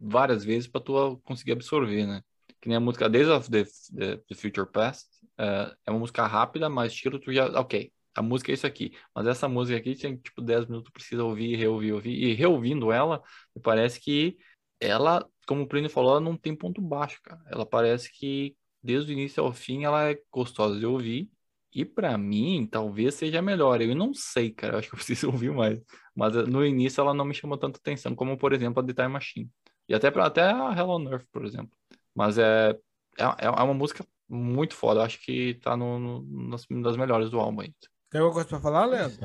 [0.00, 2.22] várias vezes para tu conseguir absorver, né?
[2.60, 5.08] Que nem a música Days of the, the, the Future Past.
[5.38, 7.46] é, é uma música rápida, mas estilo tu já.
[7.60, 8.92] Ok, a música é isso aqui.
[9.14, 12.12] Mas essa música aqui tem tipo 10 minutos, precisa ouvir, reouvir, ouvir.
[12.12, 13.22] E reouvindo ela,
[13.54, 14.36] me parece que
[14.80, 17.42] ela, como o Plínio falou, ela não tem ponto baixo, cara.
[17.50, 21.30] Ela parece que desde o início ao fim ela é gostosa de ouvir.
[21.72, 23.80] E pra mim, talvez seja melhor.
[23.80, 24.74] Eu não sei, cara.
[24.74, 25.80] Eu acho que eu preciso ouvir mais.
[26.14, 28.92] Mas eh, no início ela não me chamou tanta atenção, como por exemplo a The
[28.94, 29.50] Time Machine.
[29.90, 31.72] E até, pra, até a Hell on Earth, por exemplo.
[32.14, 32.70] Mas é,
[33.18, 35.00] é, é uma música muito foda.
[35.00, 37.74] Eu acho que tá no, no, nas, das melhores do álbum aí.
[38.08, 39.18] Tem alguma coisa pra falar, Leandro?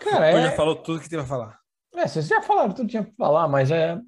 [0.00, 1.58] Cara, Ou já é, falou tudo que tem pra falar?
[1.96, 3.98] é, vocês já falaram tudo que tinha pra falar, mas é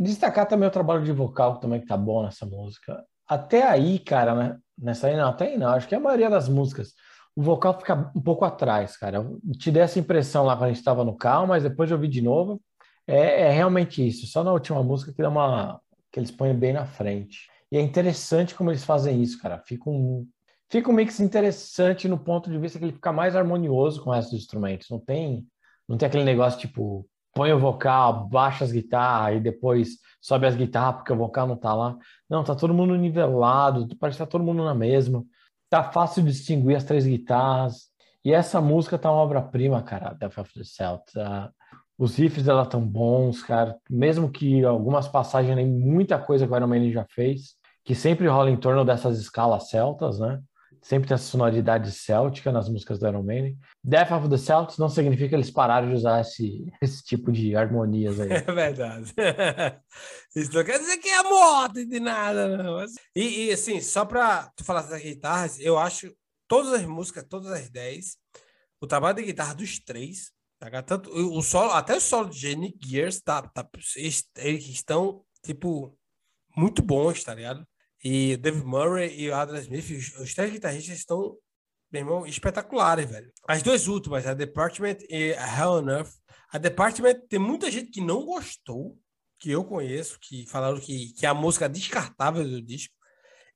[0.00, 3.04] destacar também o trabalho de vocal também que tá bom nessa música.
[3.28, 4.58] Até aí, cara, né?
[4.78, 5.68] Nessa aí não, até aí não.
[5.68, 6.94] Acho que a maioria das músicas,
[7.36, 9.18] o vocal fica um pouco atrás, cara.
[9.18, 11.96] Eu te dei essa impressão lá quando a gente estava no carro, mas depois eu
[11.98, 12.58] ouvi de novo.
[13.06, 14.26] É, é realmente isso.
[14.26, 17.48] Só na última música que dá uma que eles põem bem na frente.
[17.70, 19.58] E é interessante como eles fazem isso, cara.
[19.58, 20.28] Fica um
[20.70, 24.32] fica um mix interessante no ponto de vista que ele fica mais harmonioso com dos
[24.32, 24.88] instrumentos.
[24.90, 25.46] Não tem
[25.88, 30.54] não tem aquele negócio tipo põe o vocal, baixa as guitarras e depois sobe as
[30.54, 31.96] guitarras porque o vocal não tá lá.
[32.28, 35.24] Não, tá todo mundo nivelado, parece que tá todo mundo na mesma.
[35.70, 37.90] Tá fácil distinguir as três guitarras.
[38.24, 40.64] E essa música tá uma obra-prima, cara, Death of the
[41.98, 43.76] os riffs dela tão bons, cara.
[43.88, 48.26] Mesmo que algumas passagens, nem muita coisa que o Iron Maiden já fez, que sempre
[48.26, 50.40] rola em torno dessas escalas celtas, né?
[50.80, 53.56] Sempre tem essa sonoridade céltica nas músicas do Iron Maiden.
[53.84, 57.54] Death of the Celts não significa que eles pararam de usar esse, esse tipo de
[57.54, 58.32] harmonias aí.
[58.32, 59.12] É verdade.
[60.34, 62.84] Isso não quer dizer que é morte de nada, não.
[63.14, 66.12] E, e, assim, só pra tu falar das guitarras, eu acho
[66.48, 68.16] todas as músicas, todas as 10,
[68.80, 70.32] o trabalho de guitarra dos três?
[70.86, 75.98] Tanto o solo, até o solo de Jenny Gears, tá, tá, eles, eles estão, tipo,
[76.56, 77.66] muito bons, tá ligado?
[78.04, 81.36] E o Dave Murray e o Adam Smith, os, os três guitarristas estão,
[81.90, 83.32] meu irmão, espetaculares, velho.
[83.48, 86.12] As duas últimas, a Department e a Hell on Earth,
[86.52, 88.98] a Department tem muita gente que não gostou,
[89.38, 92.94] que eu conheço, que falaram que, que é a música descartável do disco.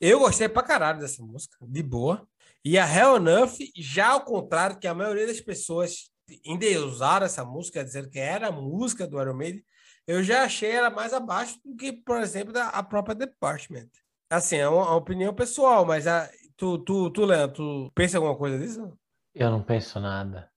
[0.01, 2.27] Eu gostei pra caralho dessa música, de boa.
[2.65, 6.11] E a Hell on Earth, já ao contrário, que a maioria das pessoas
[6.45, 9.65] endeusaram essa música, dizendo que era a música do Iron Maiden,
[10.07, 13.89] eu já achei ela mais abaixo do que, por exemplo, da, a própria Department.
[14.31, 18.37] Assim, é uma, uma opinião pessoal, mas a, tu, tu, tu, Leandro, tu pensa alguma
[18.37, 18.97] coisa disso?
[19.35, 20.49] Eu não penso nada.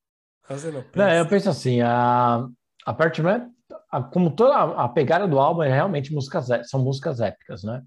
[0.47, 2.47] Você não, não eu penso assim, a
[2.85, 3.51] Apartment,
[3.91, 7.83] a, como toda a, a, pegada do álbum é realmente músicas, são músicas épicas, né?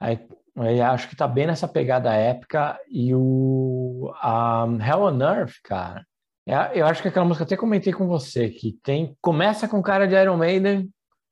[0.00, 5.56] Aí, aí acho que tá bem nessa pegada épica e o a Hell on Earth,
[5.62, 6.06] cara, é,
[6.74, 10.14] eu acho que aquela música até comentei com você que tem começa com cara de
[10.14, 10.88] Iron Maiden,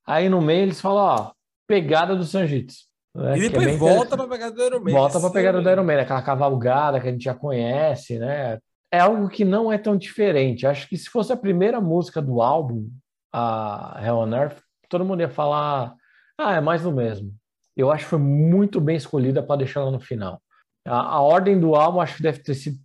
[0.07, 1.33] aí no meio eles falam, ó,
[1.67, 2.85] pegada do Sanjitsu.
[3.15, 3.39] Né?
[3.39, 4.95] E depois é volta para pegada do Iron Maiden.
[4.95, 8.59] Volta para pegada do Iron Maiden, aquela cavalgada que a gente já conhece, né?
[8.91, 10.67] É algo que não é tão diferente.
[10.67, 12.89] Acho que se fosse a primeira música do álbum,
[13.33, 15.95] a Hell on Earth, todo mundo ia falar,
[16.39, 17.33] ah, é mais do mesmo.
[17.77, 20.41] Eu acho que foi muito bem escolhida para deixar ela no final.
[20.87, 22.79] A, a, ordem do álbum acho que deve ter sido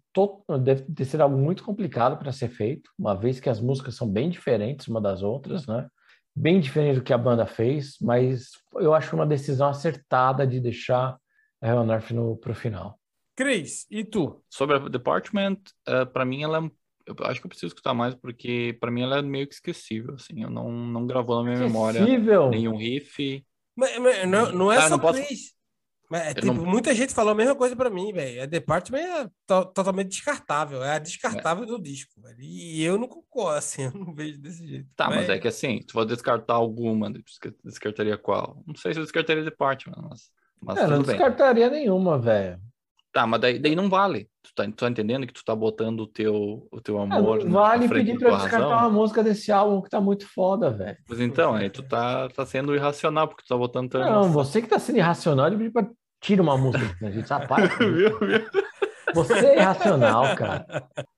[0.61, 4.07] deve ter sido algo muito complicado para ser feito, uma vez que as músicas são
[4.07, 5.87] bem diferentes uma das outras, né?
[6.35, 11.17] Bem diferente do que a banda fez, mas eu acho uma decisão acertada de deixar
[11.61, 12.97] a Hell on Earth no, pro final.
[13.35, 14.41] Cris, e tu?
[14.49, 16.71] Sobre a Department, uh, para mim ela é
[17.09, 20.13] eu acho que eu preciso escutar mais porque para mim ela é meio que esquecível,
[20.13, 22.01] assim, eu não, não gravou na minha memória
[22.49, 23.43] nenhum riff.
[23.75, 25.21] Mas, mas não, não é ah, só não posso...
[26.09, 26.65] Mas, é, tipo, não...
[26.65, 28.41] muita gente falou a mesma coisa para mim, velho.
[28.41, 30.83] A Department é to totalmente descartável.
[30.83, 31.67] É a descartável é.
[31.67, 32.41] do disco, velho.
[32.41, 34.87] E eu não concordo, assim, eu não vejo desse jeito.
[34.95, 37.11] Tá, mas, mas é que assim, tu vai descartar alguma,
[37.63, 38.63] descartaria qual?
[38.65, 40.31] Não sei se eu descartaria Department, mas.
[40.59, 42.59] mas é, não descartaria nenhuma, velho.
[43.11, 44.29] Tá, mas daí, daí não vale.
[44.43, 47.41] Tu tá, tu tá entendendo que tu tá botando o teu, o teu amor.
[47.41, 48.77] É, não vale pedir pra eu descartar razão?
[48.77, 50.97] uma música desse álbum que tá muito foda, velho.
[51.07, 54.31] Pois então, aí tu tá, tá sendo irracional, porque tu tá botando teu Não, emoção.
[54.31, 55.87] você que tá sendo irracional de pedir pra
[56.21, 57.27] tirar uma música a gente.
[57.27, 57.69] Rapaz,
[59.13, 60.65] você é irracional, cara.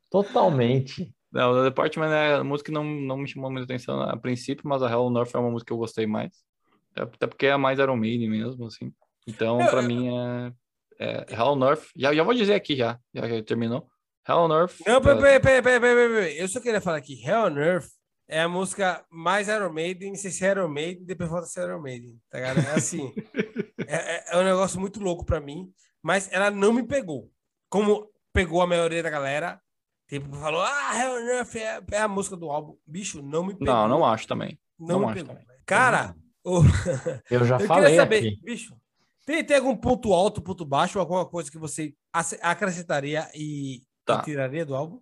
[0.09, 1.13] Totalmente.
[1.31, 4.67] Não, The Department é a música que não, não me chamou muita atenção a princípio,
[4.67, 6.31] mas a Hell North é uma música que eu gostei mais.
[6.95, 8.93] Até porque é mais Iron Maiden mesmo, assim.
[9.25, 10.51] Então, para mim, é
[11.01, 11.83] é, Hell North.
[11.95, 13.87] Já, já vou dizer aqui já, já que terminou.
[14.27, 14.75] Hell North.
[14.85, 17.19] Não, peraí, peraí, peraí, peraí, Eu só queria falar aqui.
[17.25, 17.87] Hell North
[18.27, 21.81] é a música mais Iron Maiden, sem ser Iron Maiden, depois volta a ser Iron
[21.81, 22.59] Maiden, tá ligado?
[22.59, 23.11] É assim.
[23.87, 27.31] é, é, é, um negócio muito louco pra mim, mas ela não me pegou.
[27.67, 29.59] Como pegou a maioria da galera,
[30.07, 32.77] tipo, falou, ah, Hell North é, é, a música do álbum.
[32.85, 33.73] Bicho, não me pegou.
[33.73, 34.59] Não, não acho também.
[34.79, 35.33] Não, não me pegou.
[35.33, 35.47] Também.
[35.65, 36.61] Cara, o...
[37.29, 38.39] eu já eu falei saber, aqui.
[38.43, 38.75] bicho,
[39.25, 41.93] tem, tem algum ponto alto, ponto baixo, alguma coisa que você
[42.41, 44.19] acrescentaria e, tá.
[44.19, 45.01] e tiraria do álbum?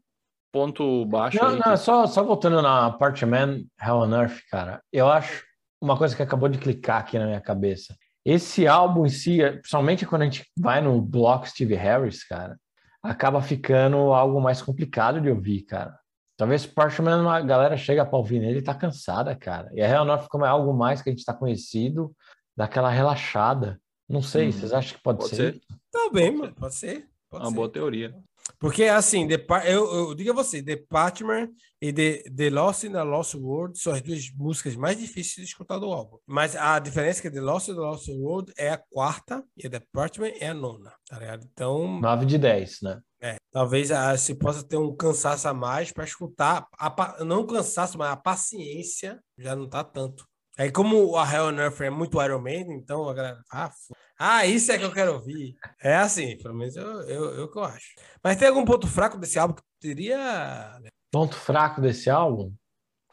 [0.51, 1.37] Ponto baixo.
[1.41, 4.81] Não, não, só, só voltando na parte Man, Hell on Earth, cara.
[4.91, 5.43] Eu acho
[5.81, 7.95] uma coisa que acabou de clicar aqui na minha cabeça.
[8.25, 12.57] Esse álbum em si, principalmente quando a gente vai no bloco Steve Harris, cara,
[13.01, 15.97] acaba ficando algo mais complicado de ouvir, cara.
[16.35, 19.69] Talvez Parchman, a galera chega para ouvir nele e tá cansada, cara.
[19.73, 22.15] E a Hell on Earth como é algo mais que a gente está conhecido,
[22.55, 23.79] daquela relaxada.
[24.09, 24.51] Não sei, hum.
[24.51, 25.53] vocês acham que pode, pode ser?
[25.53, 25.61] ser?
[25.91, 27.07] Tá bem, mano, pode ser.
[27.29, 27.55] Pode uma ser.
[27.55, 28.15] boa teoria.
[28.57, 29.27] Porque, assim,
[29.65, 31.49] eu, eu digo a você, The Partner
[31.81, 35.51] e The, The Lost in the Lost World são as duas músicas mais difíceis de
[35.51, 36.17] escutar do álbum.
[36.25, 39.69] Mas a diferença é que The Lost in the Lost World é a quarta e
[39.69, 41.47] The Partner é a nona, tá ligado?
[41.53, 42.01] Então...
[42.01, 42.99] 9 de 10, né?
[43.21, 47.97] É, talvez a, se possa ter um cansaço a mais para escutar, a, não cansaço,
[47.97, 50.25] mas a paciência já não tá tanto.
[50.59, 53.71] Aí, como a Hell on Earth é muito Iron Maiden, então a galera, ah,
[54.19, 55.55] ah, isso é que eu quero ouvir.
[55.81, 57.95] É assim, pelo menos eu, eu, eu que eu acho.
[58.21, 60.77] Mas tem algum ponto fraco desse álbum que teria.
[61.09, 62.51] Ponto fraco desse álbum?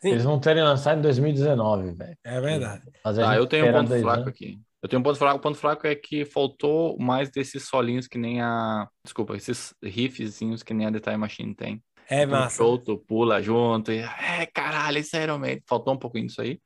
[0.03, 0.11] Sim.
[0.11, 2.19] Eles vão terem lançado em 2019, velho.
[2.25, 2.83] É verdade.
[3.05, 4.27] Ah, eu tenho um ponto fraco anos.
[4.27, 4.59] aqui.
[4.83, 5.39] Eu tenho um ponto fraco.
[5.39, 8.89] O ponto fraco é que faltou mais desses solinhos que nem a.
[9.05, 11.81] Desculpa, esses riffzinhos que nem a The Time Machine tem.
[12.11, 12.57] É então, massa.
[12.57, 13.93] Solto, pula junto.
[13.93, 15.59] E, é, caralho, isso é Iron Man.
[15.65, 16.61] Faltou um pouquinho disso aí.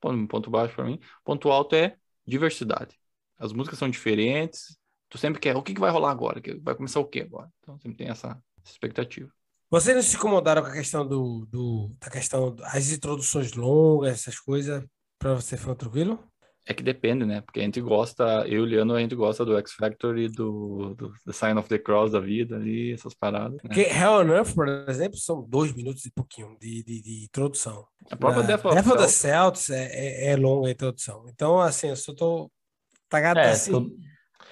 [0.00, 1.00] Ponto, baixo para mim.
[1.24, 2.98] Ponto alto é diversidade.
[3.38, 4.78] As músicas são diferentes.
[5.08, 6.40] Tu sempre quer, o que, que vai rolar agora?
[6.62, 7.50] Vai começar o que agora?
[7.60, 9.30] Então sempre tem essa, expectativa.
[9.70, 14.38] Vocês não se incomodaram com a questão do, do da questão das introduções longas, essas
[14.38, 14.84] coisas,
[15.18, 16.18] para você foi tranquilo?
[16.68, 17.40] É que depende, né?
[17.40, 20.28] Porque a gente gosta, eu e o Liano, a gente gosta do X Factor e
[20.28, 23.54] do, do The Sign of the Cross da vida ali, essas paradas.
[23.54, 23.60] Né?
[23.62, 27.86] Porque Hell on Earth, por exemplo, são dois minutos e pouquinho de, de, de introdução.
[28.10, 31.24] A própria Death of, Death of the Celts é, é, é longa a introdução.
[31.28, 32.50] Então, assim, eu só tô
[33.08, 33.96] Tá gato é, assim.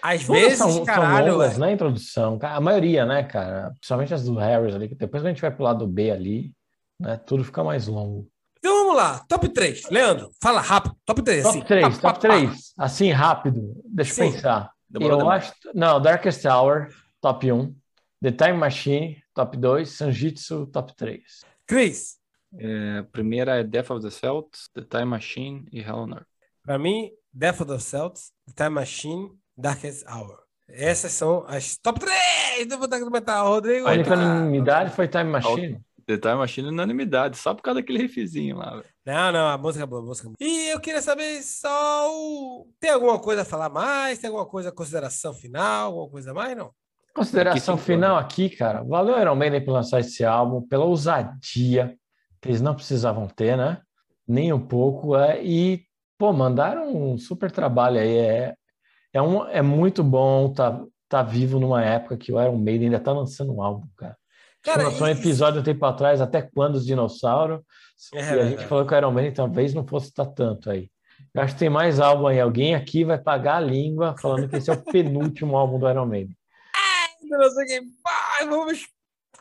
[0.02, 1.26] Às vezes, são, caralho.
[1.26, 2.38] São longas, né, introdução.
[2.42, 3.70] A maioria, né, cara?
[3.72, 6.52] Principalmente as do Harris ali, que depois que a gente vai pro lado B ali,
[6.98, 7.16] né?
[7.18, 8.29] Tudo fica mais longo.
[8.66, 9.90] Então vamos lá, top 3.
[9.90, 10.96] Leandro, fala rápido.
[11.05, 11.42] Top 3.
[11.44, 11.66] Top assim.
[11.66, 12.72] 3, top 3.
[12.76, 13.81] Assim, rápido.
[13.85, 14.24] Deixa Sim.
[14.26, 14.72] eu pensar.
[14.90, 15.44] Demorou eu demais.
[15.44, 15.55] acho.
[15.72, 16.88] Não, Darkest Hour,
[17.20, 17.72] top 1.
[18.20, 19.88] The Time Machine, top 2.
[19.88, 21.22] Sanjitsu, top 3.
[21.64, 22.16] Cris,
[22.59, 26.26] É, a primeira é Death of the Celts, The Time Machine e Hell on Earth.
[26.64, 30.38] pra mim, Death of the Celts, The Time Machine, Darkest Hour.
[30.68, 33.46] Essas são as top 3 do Boteco do Metal.
[33.48, 33.87] Rodrigo.
[33.87, 35.81] A única tá- unanimidade foi Time Machine.
[36.07, 38.83] The Time Machine unanimidade, só por causa daquele riffzinho lá.
[39.05, 40.37] Não, não, a música é boa, a música é boa.
[40.40, 42.69] E eu queria saber só o...
[42.79, 44.19] Tem alguma coisa a falar mais?
[44.19, 45.87] Tem alguma coisa, consideração final?
[45.87, 46.57] Alguma coisa a mais?
[46.57, 46.71] Não?
[47.12, 48.85] Consideração Aqui final aqui, cara.
[48.85, 51.97] Valeu Iron Maiden por lançar esse álbum, pela ousadia
[52.40, 53.81] que eles não precisavam ter, né?
[54.29, 55.16] Nem um pouco.
[55.16, 55.83] É, e,
[56.16, 58.16] pô, mandaram um super trabalho aí.
[58.16, 58.55] É,
[59.12, 63.01] é, um, é muito bom tá, tá vivo numa época que o Iron Maiden ainda
[63.01, 64.16] tá lançando um álbum, cara.
[64.66, 67.61] Cara, lançou um episódio um tempo atrás, até quando os dinossauros.
[68.12, 68.50] É e a verdade.
[68.50, 70.90] gente falou que o Iron Maiden talvez não fosse estar tanto aí.
[71.33, 72.40] Eu acho que tem mais álbum aí.
[72.40, 76.07] Alguém aqui vai pagar a língua falando que esse é o penúltimo álbum do Iron
[76.07, 76.37] Maiden.
[77.22, 77.81] não sei quem.
[78.05, 78.87] Vai, vamos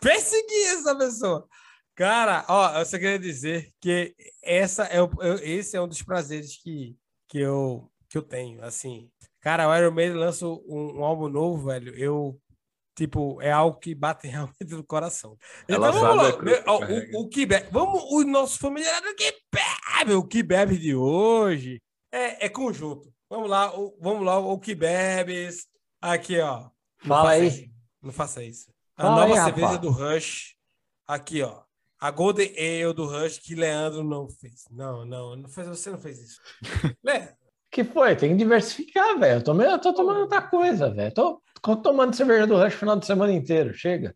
[0.01, 1.47] perseguir essa pessoa.
[1.95, 6.01] Cara, ó, eu só queria dizer que essa é o, eu- esse é um dos
[6.01, 6.95] prazeres que,
[7.29, 8.61] que, eu, que eu tenho.
[8.63, 9.09] Assim,
[9.41, 11.93] cara, o Iron Maiden lança um, um álbum novo, velho.
[11.95, 12.38] Eu,
[12.95, 15.38] tipo, é algo que bate realmente no coração.
[15.67, 16.51] É Então vamos lançado, lá.
[16.51, 17.17] é Ó, carrega.
[17.17, 20.95] o, o que bebe, vamos, o nosso familiar do que bebe, o que bebe de
[20.95, 21.81] hoje
[22.12, 23.13] é, é conjunto.
[23.29, 25.65] Vamos lá, o, vamos lá, o que bebes.
[26.01, 26.69] Aqui, ó.
[27.03, 27.47] Não Fala faça aí.
[27.47, 27.65] isso.
[28.01, 28.71] Não faça isso.
[28.97, 29.81] A Fala nova aí, cerveja rapaz.
[29.81, 30.55] do Rush.
[31.08, 31.62] Aqui, ó.
[31.99, 34.65] A Golden Ale do Rush que Leandro não fez.
[34.69, 36.39] Não, não, não fez, você não fez isso.
[37.03, 37.34] Lé,
[37.71, 38.15] que foi?
[38.15, 39.39] Tem que diversificar, velho.
[39.39, 41.13] Eu, tomei- eu tô tomando outra coisa, velho.
[41.13, 43.73] Tô, tô tomando cerveja do Rush o final de semana inteiro.
[43.73, 44.15] Chega.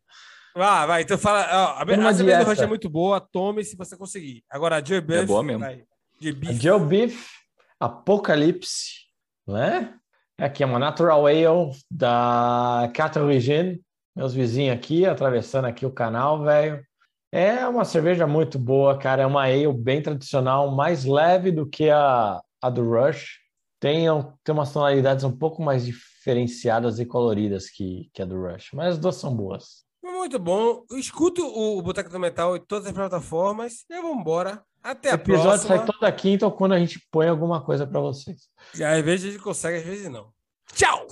[0.56, 1.02] vai, vai.
[1.02, 1.48] Então fala.
[1.52, 2.46] Ó, a, a cerveja do.
[2.46, 3.20] Rush é muito boa.
[3.20, 4.44] Tome se você conseguir.
[4.48, 5.26] Agora, a Joy Beef.
[5.26, 5.62] boa mesmo.
[5.62, 5.82] vai.
[5.82, 6.62] A Beef.
[6.62, 7.28] Joe Beef
[7.80, 9.08] Apocalipse,
[9.48, 9.96] né?
[10.38, 13.82] Aqui é uma Natural Ale da Cata Origin.
[14.16, 16.86] Meus vizinhos aqui, atravessando aqui o canal, velho.
[17.32, 19.24] É uma cerveja muito boa, cara.
[19.24, 23.40] É uma ale bem tradicional, mais leve do que a, a do Rush.
[23.80, 28.40] Tem, um- tem umas tonalidades um pouco mais diferenciadas e coloridas que, que a do
[28.42, 28.72] Rush.
[28.74, 29.86] Mas as duas são boas.
[30.04, 30.84] Muito bom.
[30.92, 33.86] Escuto o Boteco do Metal em todas as plataformas.
[33.90, 34.62] E vamos embora.
[34.84, 35.78] Até O a episódio próxima.
[35.78, 38.48] sai toda quinta ou quando a gente põe alguma coisa para vocês.
[38.74, 40.32] Às vezes a gente consegue, às vezes não.
[40.74, 41.08] Tchau!